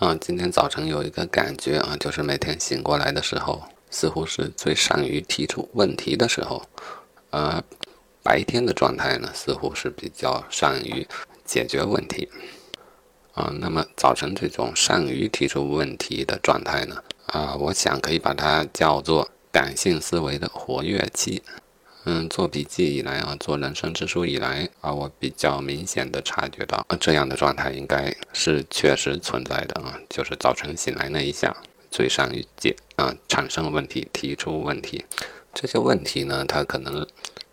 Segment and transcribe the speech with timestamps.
[0.00, 6.62] 啊，今天早晨有一个感觉啊，就是每天醒过来的时候，似乎是最善于提出问题的时候，
[7.28, 7.62] 呃，
[8.22, 11.06] 白天的状态呢，似乎是比较善于
[11.44, 12.26] 解决问题。
[13.34, 16.96] 啊，那么早晨这种善于提出问题的状态呢，
[17.26, 21.42] 啊，我想可以把它叫做感性思维的活跃期。
[22.04, 30.00] 嗯，做笔记以来啊，做人生之书以来啊，我比较明显的察觉到，这样的状态应该是确实存在的啊。
[30.08, 31.54] 就是早晨醒来那一下，
[31.90, 35.04] 最善于解啊，产生问题，提出问题。
[35.52, 37.06] 这些问题呢，它可能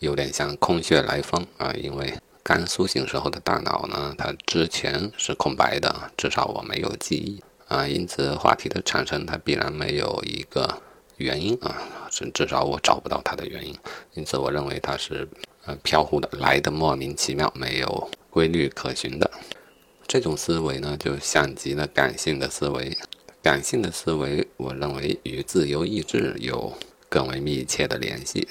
[0.00, 10.82] 有点像空穴来风啊，因为刚苏醒时候的大脑呢，它之前是空白的，至少我没有记忆啊，因此话题的产生，它必然没有一个。
[11.22, 11.74] 原因啊，
[12.10, 13.74] 至至少我找不到它的原因，
[14.14, 15.26] 因此我认为它是
[15.64, 19.30] 呃飘忽的，来的莫名其妙，没有规律可循的。
[20.06, 22.96] 这种思维呢，就像极了感性的思维。
[23.40, 26.72] 感性的思维，我认为与自由意志有
[27.08, 28.46] 更为密切的联系，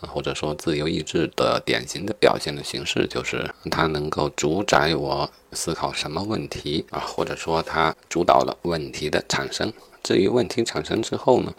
[0.00, 9.72] 或者说自由意志的典型的表现的形式，就是它能够主宰我思考什么问题啊，或者说它主导了问题的产生。
[10.02, 11.54] 至于问题产生之后呢？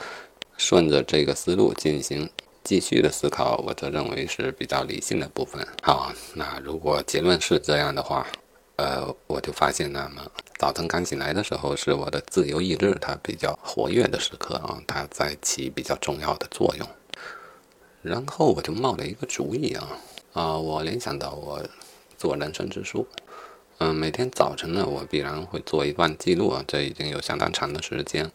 [0.59, 2.29] 顺着这个思路进行
[2.65, 5.65] 继续的思考，我则认为是比较理性的部分。
[5.81, 8.27] 好，那如果结论是这样的话，
[8.75, 10.21] 呃，我就发现，那么
[10.57, 16.87] 早晨刚醒来的时候，是我的自由意志它比较活跃的时刻啊，它在起比较重要的作用。
[18.01, 19.87] 然后我就冒了一个主意啊，
[20.33, 21.63] 啊，我联想到我
[22.17, 23.07] 做人生之书，
[23.77, 28.29] 嗯，每天早晨呢，我必然会做一段记录啊，这已经有相当长的时间。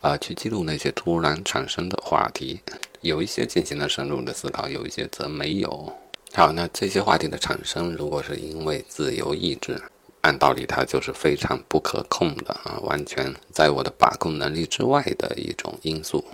[0.00, 2.60] 啊，去记录那些突然产生的话题，
[3.00, 5.92] 有一些进行了深入的思考，有一些则没有。
[6.34, 9.80] 好，那这些话题的产生，如果是因为自由意志，
[10.20, 16.24] 按道理它就是非常不可控的啊，完全在我的把控能力之外的一种因素。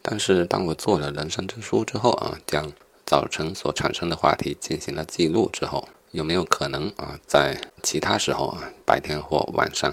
[0.00, 2.72] 但是，当我做了人生之书之后啊，将
[3.04, 9.92] 早晨所产生的话题进行了记录之后，有没有可能啊，在其他时候啊，白天或晚上，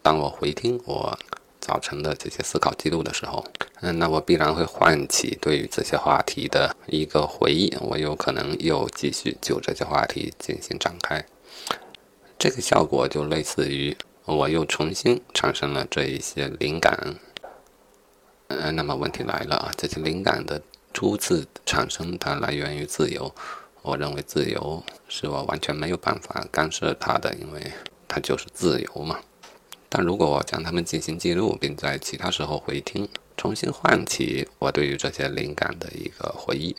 [0.00, 1.18] 当我回听我。
[1.60, 3.44] 早晨的这些思考记录的时候，
[3.80, 11.24] 嗯，那我必然会唤起对于这些话题的一个回忆，我有可能又继续就这些话题进行展开。
[12.38, 17.16] 这个效果就类似于我又重新产生了这一些灵感。
[18.48, 20.62] 嗯，那么问题来了啊，这些灵感的
[20.94, 23.34] 初次产生，它来源于自由。
[23.82, 27.72] 我认为自由是我完全没有办法干涉它的，因为
[28.06, 29.18] 它就是自由嘛。
[29.88, 36.76] 但如果我将它们进行记录，并在其他时候回听，重新唤起我对于这些灵感的一个回忆，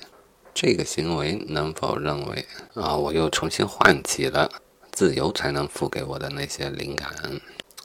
[0.54, 4.52] 这个行为能否认为啊，我又重新唤起了
[4.92, 7.10] 自由才能付给我的那些灵感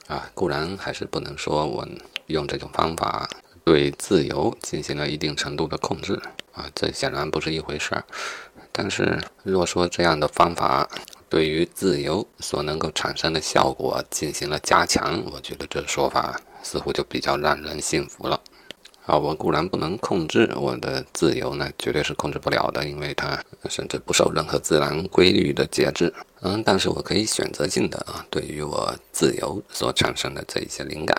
[0.07, 0.29] 啊？
[0.33, 1.87] 固然还是不能说我
[2.27, 3.29] 用这种方法
[3.63, 6.21] 对自由进行了一定程度的控制
[6.53, 8.05] 啊，这显然不是一回事儿。
[8.77, 10.89] 但是若说这样的方法，
[11.29, 18.41] 对于自由所能够产生的效果进行了加强，我觉得这说法似乎就比较让人信服了。
[19.05, 26.13] 啊，我固然不能控制我的自由，呢绝对是控制不了的，因为它甚至不受任何自然规律的节制。
[26.41, 31.15] 嗯，但是我可以选择性的啊，对于我自由所产生的这一些灵感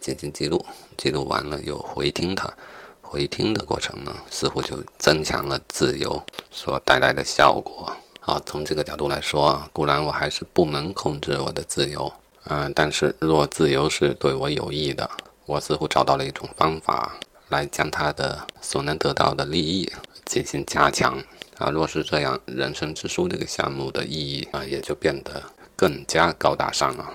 [0.00, 0.64] 进行记录，
[0.96, 2.52] 记录完了又回听它，
[3.00, 7.96] 回听的过程呢，似乎就增强了自由所带来的效果。
[8.20, 12.12] 啊，从这个角度来说，固然我还是不能控制我的自由，
[12.44, 15.10] 嗯，但是若自由是对我有益的，
[15.46, 17.16] 我似乎找到了一种方法
[17.48, 19.90] 来将它的所能得到的利益
[20.26, 21.18] 进行加强。
[21.56, 25.42] 啊，若是这样，人生之书这个项目的意义啊，也就变得
[25.74, 27.10] 更加高大上了，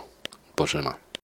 [0.56, 0.96] 不是吗？